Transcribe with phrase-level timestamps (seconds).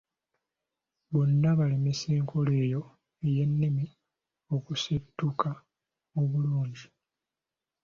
[1.11, 2.81] Bonna balemesa enkola eyo
[3.27, 3.85] ey’ennimi
[4.55, 5.49] okuseetuka
[6.19, 6.87] obululngi.